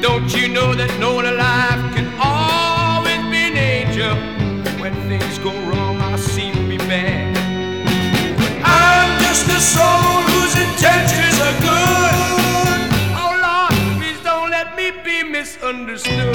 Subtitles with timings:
[0.00, 4.16] Don't you know that no one alive can always be an angel?
[4.80, 7.34] When things go wrong, I seem to be bad.
[8.38, 12.80] But I'm just a soul whose intentions are good.
[13.12, 16.34] Oh Lord, please don't let me be misunderstood.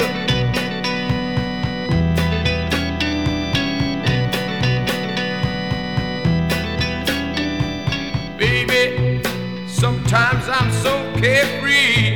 [8.38, 9.20] Baby,
[9.66, 12.15] sometimes I'm so carefree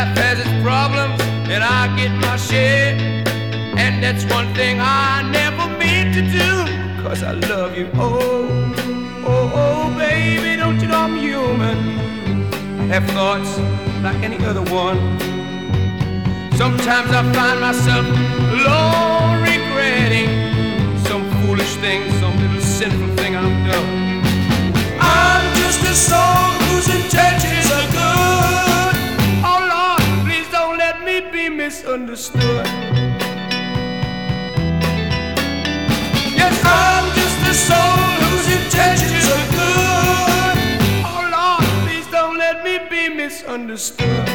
[0.00, 1.20] Life has its problems,
[1.52, 2.96] and I get my share.
[3.76, 6.50] And that's one thing I never meant to do,
[7.02, 7.86] cause I love you.
[7.96, 8.72] Oh,
[9.26, 11.76] oh, oh, baby, don't you know I'm human?
[12.80, 13.58] I have thoughts
[14.02, 14.96] like any other one.
[16.56, 18.06] Sometimes I find myself
[18.56, 20.30] alone regretting
[21.08, 23.88] some foolish thing, some little sinful thing I've done.
[24.98, 27.59] I'm just a soul whose intentions
[31.90, 32.66] misunderstood.
[36.38, 40.56] Yes, I'm just a soul whose intentions are good.
[41.04, 44.28] Oh Lord, please don't let me be misunderstood.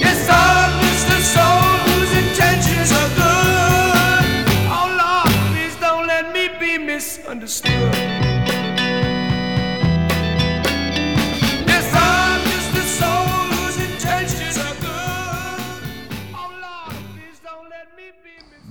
[0.00, 1.60] Yes, I'm just a soul
[1.92, 4.46] whose intentions are good.
[4.72, 8.21] Oh Lord, please don't let me be misunderstood.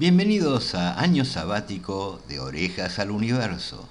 [0.02, 3.88] Bienvenidos a Año Sabático de Orejas al Universo.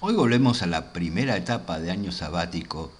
[0.00, 2.90] Hoy volvemos a la primera etapa de Año Sabático,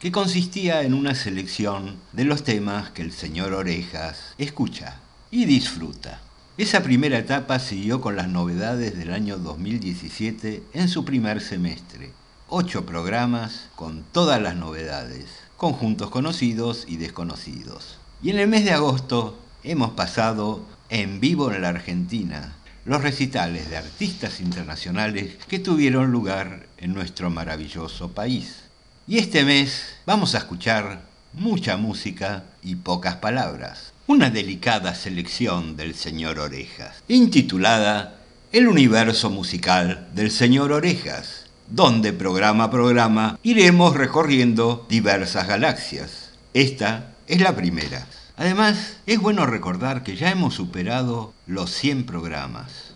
[0.00, 4.96] que consistía en una selección de los temas que el señor Orejas escucha
[5.30, 6.20] y disfruta.
[6.58, 12.10] Esa primera etapa siguió con las novedades del año 2017 en su primer semestre.
[12.48, 15.26] Ocho programas con todas las novedades,
[15.56, 17.98] conjuntos conocidos y desconocidos.
[18.20, 23.68] Y en el mes de agosto hemos pasado en vivo en la Argentina, los recitales
[23.70, 28.62] de artistas internacionales que tuvieron lugar en nuestro maravilloso país.
[29.08, 31.02] Y este mes vamos a escuchar
[31.32, 33.92] mucha música y pocas palabras.
[34.06, 38.20] Una delicada selección del señor Orejas, intitulada
[38.52, 46.30] El universo musical del señor Orejas, donde programa a programa iremos recorriendo diversas galaxias.
[46.54, 48.06] Esta es la primera.
[48.36, 52.94] Además, es bueno recordar que ya hemos superado los 100 programas.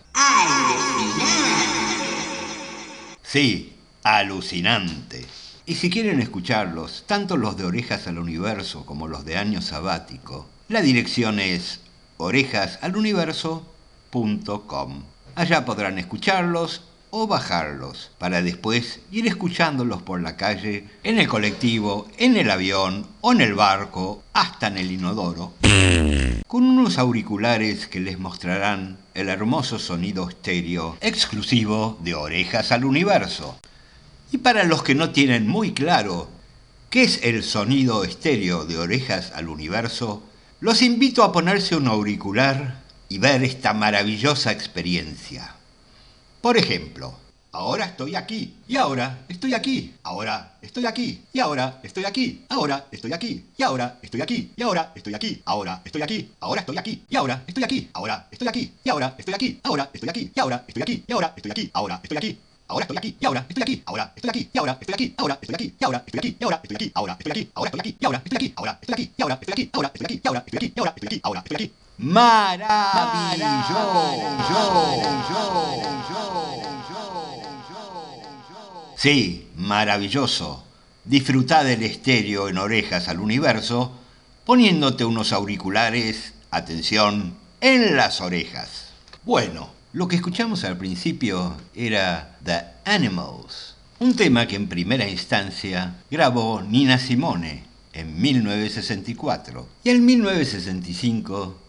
[3.23, 5.25] Sí, alucinante.
[5.65, 10.47] Y si quieren escucharlos, tanto los de Orejas al Universo como los de Año Sabático,
[10.67, 11.79] la dirección es
[12.17, 15.03] orejasaluniverso.com.
[15.33, 22.07] Allá podrán escucharlos o bajarlos para después ir escuchándolos por la calle, en el colectivo,
[22.17, 25.53] en el avión o en el barco, hasta en el inodoro,
[26.47, 33.59] con unos auriculares que les mostrarán el hermoso sonido estéreo exclusivo de Orejas al Universo.
[34.31, 36.29] Y para los que no tienen muy claro
[36.89, 40.23] qué es el sonido estéreo de Orejas al Universo,
[40.61, 45.55] los invito a ponerse un auricular y ver esta maravillosa experiencia.
[46.41, 47.13] Por ejemplo,
[47.51, 52.87] ahora estoy aquí, y ahora estoy aquí, ahora estoy aquí, y ahora estoy aquí, ahora
[52.91, 56.77] estoy aquí, y ahora estoy aquí, y ahora estoy aquí, ahora estoy aquí, ahora estoy
[56.79, 60.31] aquí, y ahora estoy aquí, ahora estoy aquí, y ahora estoy aquí, ahora estoy aquí,
[60.35, 62.39] y ahora estoy aquí, y ahora estoy aquí, ahora estoy aquí.
[62.71, 65.37] Ahora estoy aquí, y ahora estoy aquí, ahora estoy aquí, y ahora estoy aquí, ahora
[65.41, 67.79] estoy aquí, y ahora estoy aquí, y ahora estoy aquí, ahora estoy aquí, ahora estoy
[67.79, 70.27] aquí, y ahora estoy aquí, ahora estoy aquí, ahora estoy aquí, ahora estoy aquí, y
[70.27, 71.80] ahora estoy aquí, y ahora estoy aquí, ahora estoy aquí.
[71.97, 73.51] Maravilloso.
[78.95, 80.63] Sí, maravilloso.
[81.03, 83.91] disfruta del estéreo en orejas al universo
[84.45, 88.89] poniéndote unos auriculares, atención, en las orejas.
[89.23, 95.95] Bueno, lo que escuchamos al principio era The Animals, un tema que en primera instancia
[96.09, 101.60] grabó Nina Simone en 1964 y en 1965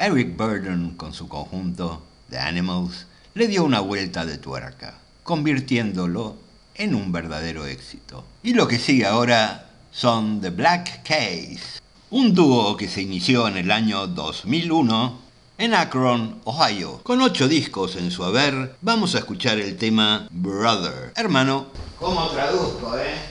[0.00, 2.00] Eric Burden con su conjunto
[2.30, 3.04] The Animals
[3.34, 6.36] le dio una vuelta de tuerca, convirtiéndolo
[6.74, 8.24] en un verdadero éxito.
[8.42, 13.58] Y lo que sigue ahora son The Black Case, un dúo que se inició en
[13.58, 15.18] el año 2001
[15.58, 17.02] en Akron, Ohio.
[17.02, 21.12] Con ocho discos en su haber, vamos a escuchar el tema Brother.
[21.14, 21.66] Hermano,
[21.98, 23.29] ¿cómo traduzco, eh?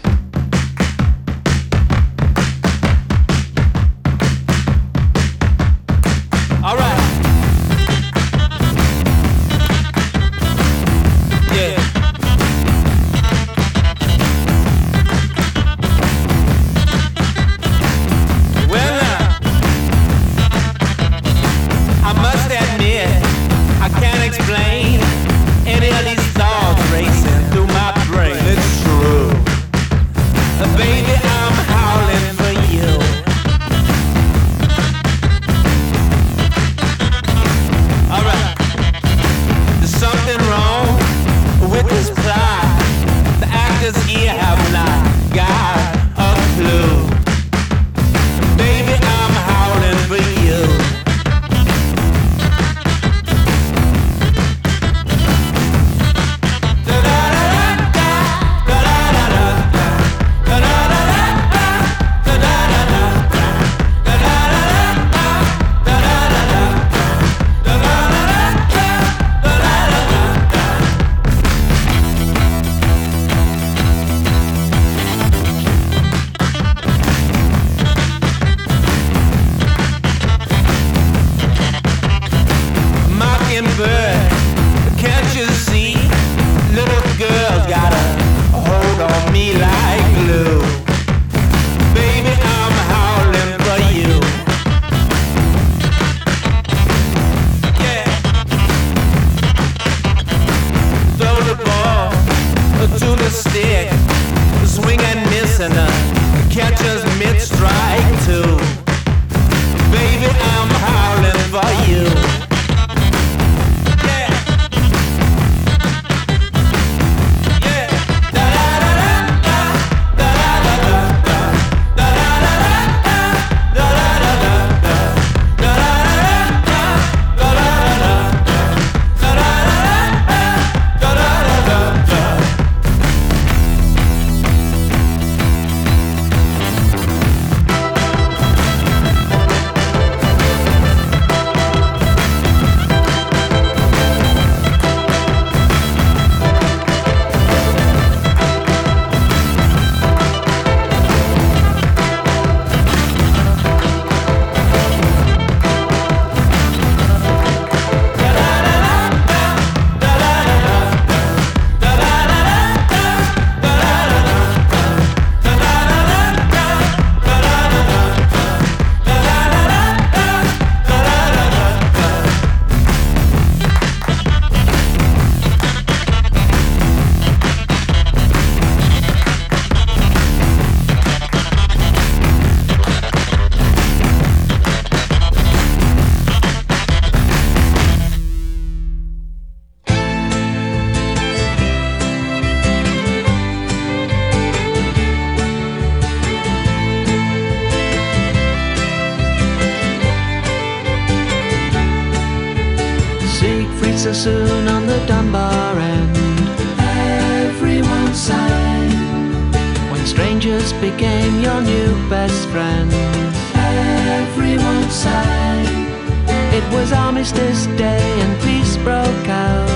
[216.89, 219.69] was Armistice Day and peace broke out.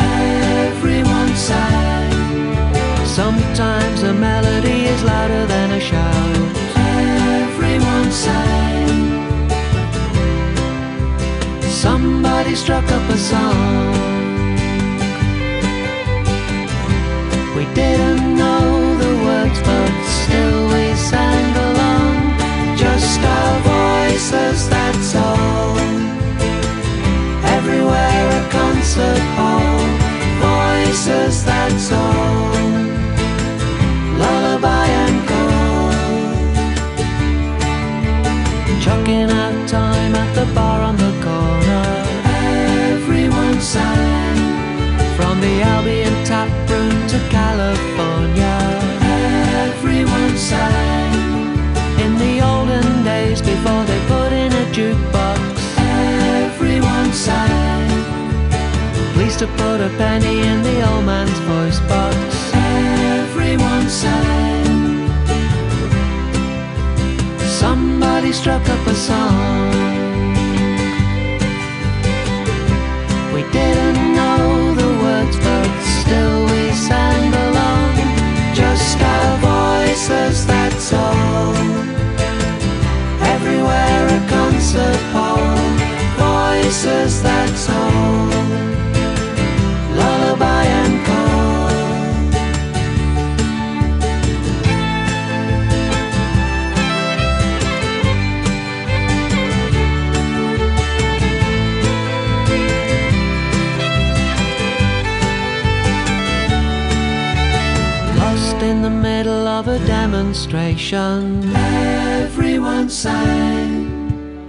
[0.00, 3.06] Everyone sang.
[3.06, 6.36] Sometimes a melody is louder than a shout.
[7.46, 9.20] Everyone sang.
[11.62, 14.07] Somebody struck up a song.
[28.96, 29.78] us hall,
[30.40, 32.88] Voices that song,
[34.18, 35.92] lullaby and call.
[38.80, 41.86] Chucking out time at the bar on the corner.
[42.94, 44.38] Everyone sang
[45.16, 46.07] from the Albion.
[59.38, 62.16] To put a penny in the old man's voice box.
[62.54, 65.06] Everyone sang.
[67.60, 69.70] Somebody struck up a song.
[73.32, 77.94] We didn't know the words, but still we sang along.
[78.56, 81.54] Just our voices, that's all.
[83.34, 85.54] Everywhere a concert hall,
[86.18, 88.37] voices, that's all.
[110.10, 114.48] Demonstration, everyone sang.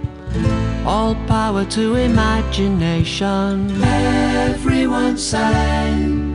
[0.86, 6.34] All power to imagination, everyone sang.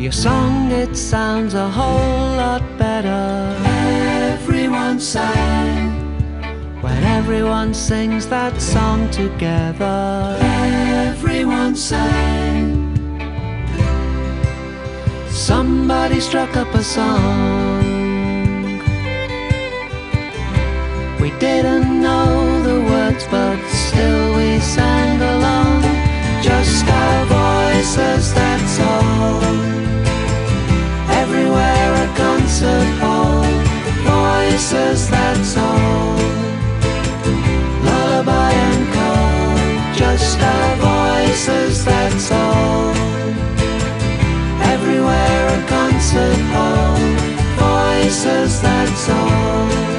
[0.00, 3.54] Your song, it sounds a whole lot better.
[4.34, 5.92] Everyone sang.
[6.82, 12.82] When everyone sings that song together, everyone sang.
[15.28, 17.75] Somebody struck up a song.
[21.38, 25.82] Didn't know the words, but still we sang along.
[26.42, 29.42] Just our voices, that's all.
[31.22, 33.44] Everywhere a concert hall,
[34.04, 36.16] voices, that's all.
[37.84, 42.94] Lullaby and call, just our voices, that's all.
[44.74, 46.96] Everywhere a concert hall,
[47.60, 49.95] voices, that's all.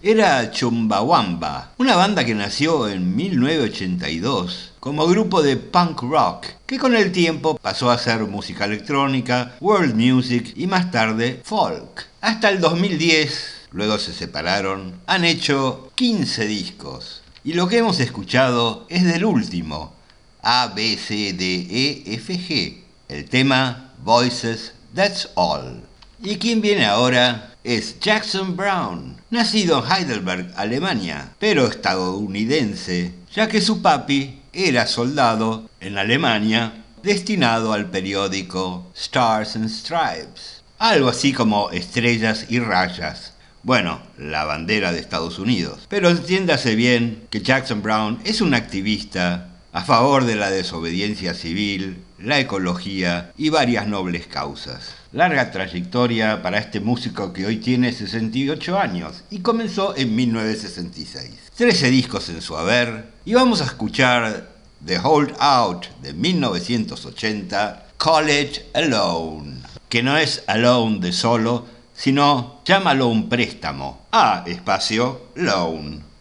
[0.00, 6.96] Era Chumbawamba, una banda que nació en 1982 como grupo de punk rock, que con
[6.96, 12.06] el tiempo pasó a ser música electrónica, world music y más tarde folk.
[12.22, 17.20] Hasta el 2010, luego se separaron, han hecho 15 discos.
[17.44, 19.92] Y lo que hemos escuchado es del último,
[20.40, 25.91] A, B, C, D, E, F, G, el tema Voices, That's All.
[26.24, 33.60] Y quien viene ahora es Jackson Brown, nacido en Heidelberg, Alemania, pero estadounidense, ya que
[33.60, 41.70] su papi era soldado en Alemania destinado al periódico Stars and Stripes, algo así como
[41.70, 43.32] estrellas y rayas.
[43.64, 45.86] Bueno, la bandera de Estados Unidos.
[45.88, 51.96] Pero entiéndase bien que Jackson Brown es un activista a favor de la desobediencia civil,
[52.22, 54.94] la ecología y varias nobles causas.
[55.12, 61.50] Larga trayectoria para este músico que hoy tiene 68 años y comenzó en 1966.
[61.56, 64.50] 13 discos en su haber y vamos a escuchar
[64.84, 73.08] The Hold Out de 1980, College Alone, que no es alone de solo, sino llámalo
[73.08, 74.06] un préstamo.
[74.12, 76.11] A espacio loan.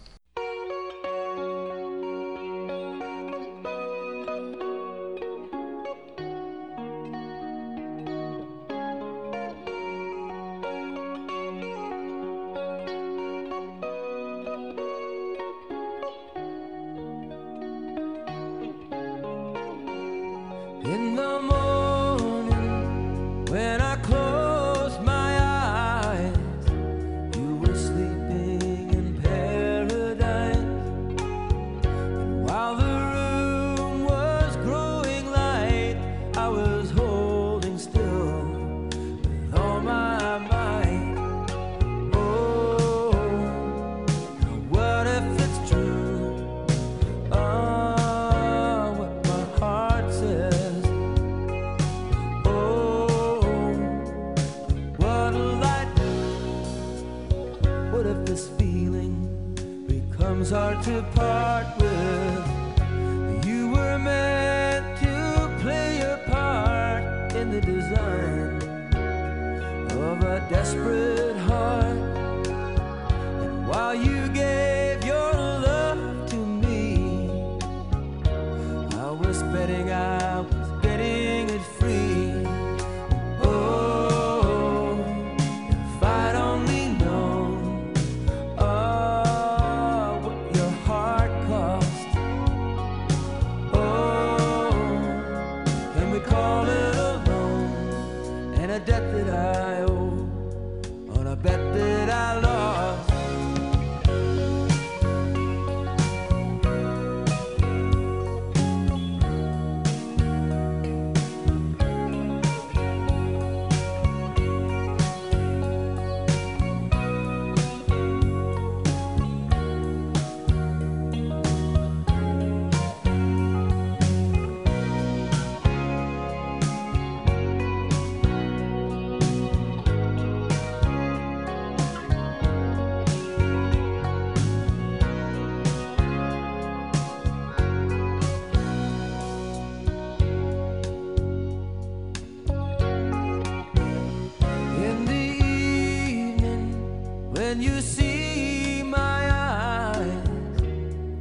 [147.62, 150.28] You see my eyes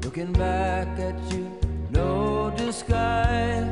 [0.03, 1.51] looking back at you,
[1.91, 3.69] no disguise.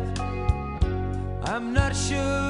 [1.45, 2.48] I'm not sure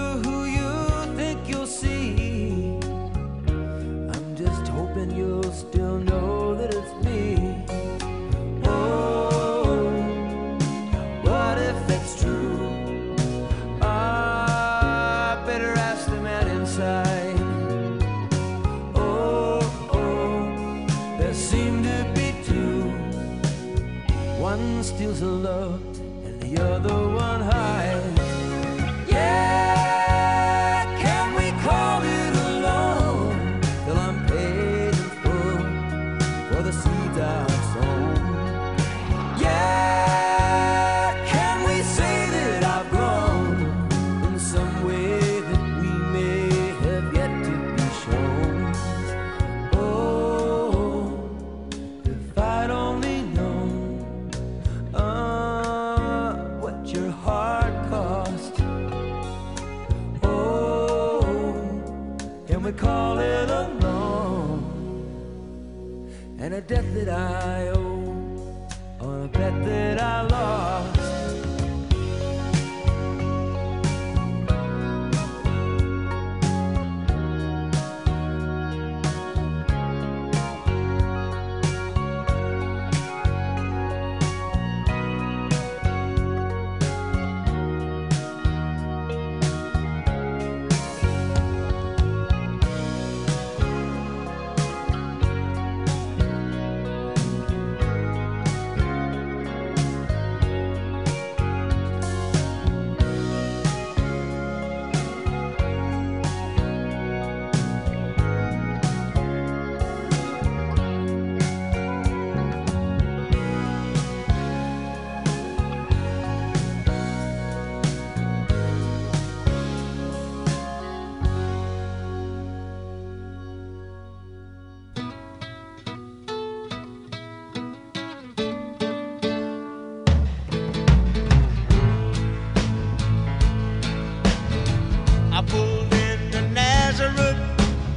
[135.49, 137.39] pulled into Nazareth,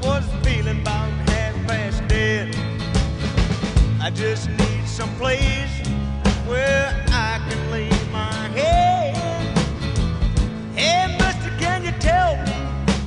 [0.04, 2.56] was feeling about half past dead.
[4.02, 5.76] I just need some place
[6.48, 9.16] where I can lay my head.
[10.76, 11.18] Hey,
[11.60, 12.54] can you tell me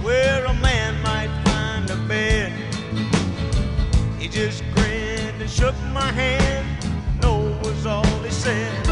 [0.03, 2.53] where a man might find a bed?
[4.19, 6.67] He just grinned and shook my hand.
[7.23, 8.84] No was all he said.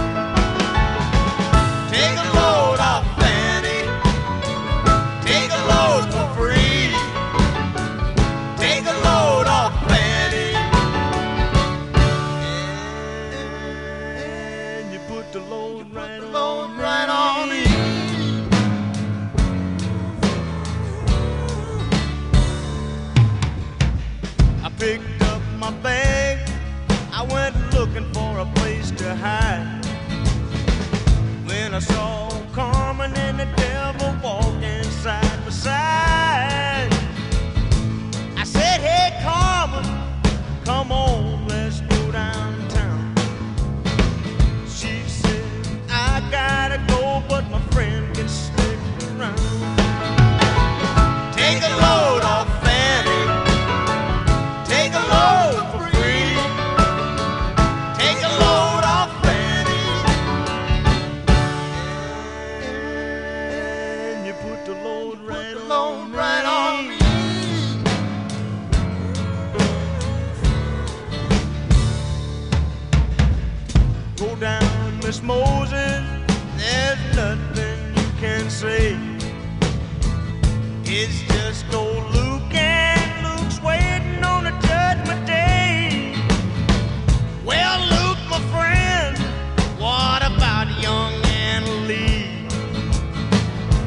[25.62, 26.38] My bag.
[27.12, 29.84] I went looking for a place to hide.
[31.46, 36.31] When I saw Carmen and the devil walking side by side,
[75.22, 76.02] Moses.
[76.56, 78.98] There's nothing you can say.
[80.84, 86.14] It's just old Luke and Luke's waiting on a judgment day.
[87.44, 89.16] Well, Luke, my friend,
[89.78, 92.46] what about young Anna Lee?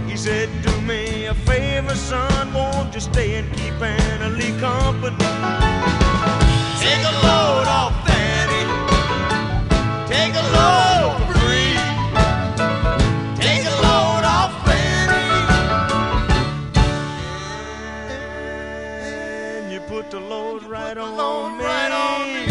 [0.10, 5.18] He said, Do me a favor, son, won't you stay and keep Anna Lee company?
[6.80, 8.05] Take a load off,
[20.36, 21.58] load right on
[22.34, 22.46] me.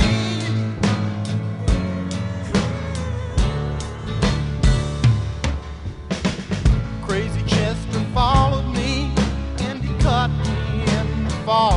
[7.06, 9.12] Crazy Chester followed me
[9.60, 11.73] and he caught me in the fall.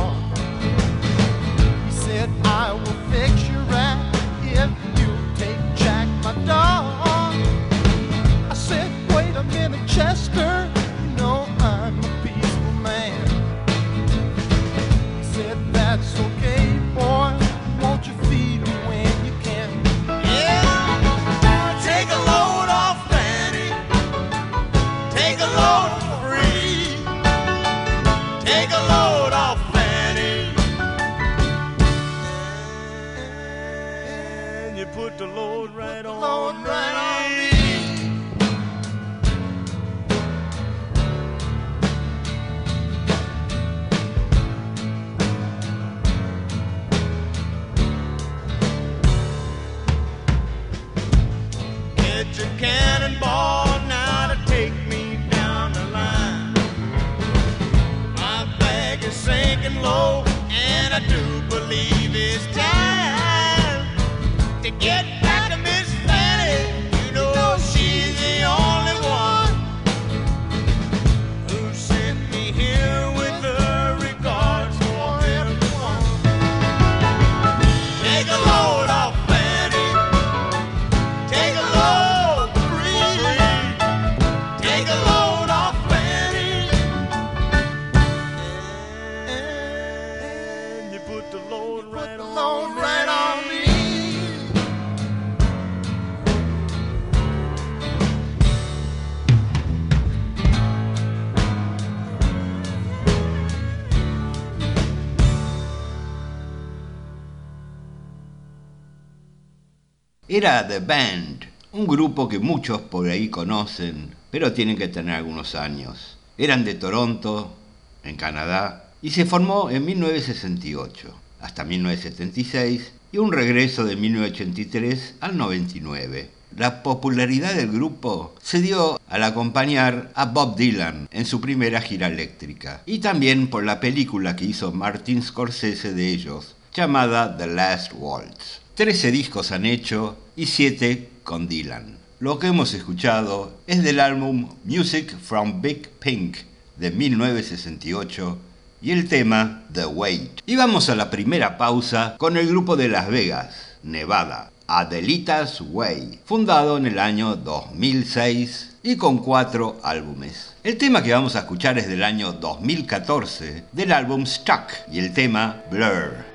[110.30, 115.54] Era The Band, un grupo que muchos por ahí conocen, pero tienen que tener algunos
[115.54, 116.18] años.
[116.36, 117.56] Eran de Toronto,
[118.04, 125.38] en Canadá, y se formó en 1968 hasta 1976 y un regreso de 1983 al
[125.38, 126.28] 99.
[126.58, 132.08] La popularidad del grupo se dio al acompañar a Bob Dylan en su primera gira
[132.08, 137.92] eléctrica y también por la película que hizo Martin Scorsese de ellos, llamada The Last
[137.96, 138.67] Waltz.
[138.78, 141.98] 13 discos han hecho y 7 con Dylan.
[142.20, 146.36] Lo que hemos escuchado es del álbum Music from Big Pink
[146.76, 148.38] de 1968
[148.80, 150.42] y el tema The Wait.
[150.46, 156.20] Y vamos a la primera pausa con el grupo de Las Vegas, Nevada, Adelita's Way,
[156.24, 160.54] fundado en el año 2006 y con cuatro álbumes.
[160.62, 165.12] El tema que vamos a escuchar es del año 2014 del álbum Stuck y el
[165.12, 166.27] tema Blur.